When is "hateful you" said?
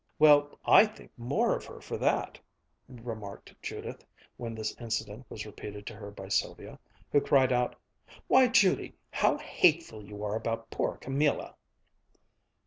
9.37-10.23